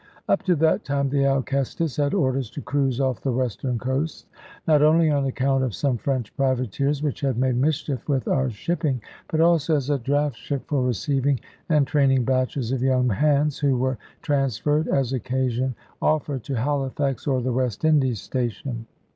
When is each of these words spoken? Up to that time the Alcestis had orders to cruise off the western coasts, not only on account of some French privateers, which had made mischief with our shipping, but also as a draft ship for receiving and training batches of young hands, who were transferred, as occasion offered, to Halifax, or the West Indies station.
Up 0.27 0.41
to 0.45 0.55
that 0.55 0.83
time 0.83 1.09
the 1.11 1.25
Alcestis 1.27 1.97
had 1.97 2.15
orders 2.15 2.49
to 2.49 2.61
cruise 2.63 2.99
off 2.99 3.21
the 3.21 3.31
western 3.31 3.77
coasts, 3.77 4.25
not 4.67 4.81
only 4.81 5.11
on 5.11 5.25
account 5.25 5.63
of 5.63 5.75
some 5.75 5.95
French 5.95 6.35
privateers, 6.35 7.03
which 7.03 7.21
had 7.21 7.37
made 7.37 7.55
mischief 7.55 8.09
with 8.09 8.27
our 8.27 8.49
shipping, 8.49 8.99
but 9.27 9.41
also 9.41 9.75
as 9.75 9.91
a 9.91 9.99
draft 9.99 10.37
ship 10.37 10.63
for 10.65 10.81
receiving 10.81 11.39
and 11.69 11.85
training 11.85 12.23
batches 12.25 12.71
of 12.71 12.81
young 12.81 13.09
hands, 13.09 13.59
who 13.59 13.77
were 13.77 13.99
transferred, 14.23 14.87
as 14.87 15.13
occasion 15.13 15.75
offered, 16.01 16.41
to 16.45 16.55
Halifax, 16.55 17.27
or 17.27 17.39
the 17.43 17.53
West 17.53 17.85
Indies 17.85 18.19
station. 18.21 18.87